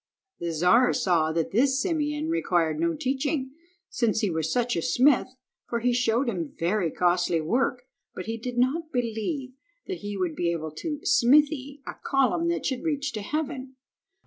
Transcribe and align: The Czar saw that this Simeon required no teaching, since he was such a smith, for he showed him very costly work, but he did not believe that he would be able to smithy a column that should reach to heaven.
The 0.39 0.51
Czar 0.51 0.93
saw 0.93 1.31
that 1.31 1.51
this 1.51 1.79
Simeon 1.79 2.27
required 2.27 2.79
no 2.79 2.95
teaching, 2.95 3.51
since 3.87 4.21
he 4.21 4.31
was 4.31 4.51
such 4.51 4.75
a 4.75 4.81
smith, 4.81 5.27
for 5.69 5.79
he 5.81 5.93
showed 5.93 6.27
him 6.27 6.55
very 6.57 6.89
costly 6.89 7.39
work, 7.39 7.83
but 8.15 8.25
he 8.25 8.39
did 8.39 8.57
not 8.57 8.91
believe 8.91 9.51
that 9.85 9.99
he 9.99 10.17
would 10.17 10.35
be 10.35 10.51
able 10.51 10.71
to 10.71 11.01
smithy 11.03 11.83
a 11.85 11.93
column 12.03 12.47
that 12.47 12.65
should 12.65 12.81
reach 12.83 13.11
to 13.11 13.21
heaven. 13.21 13.75